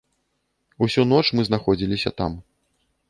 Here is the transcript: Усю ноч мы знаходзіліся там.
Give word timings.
Усю 0.85 1.05
ноч 1.11 1.23
мы 1.41 1.45
знаходзіліся 1.49 2.09
там. 2.23 2.31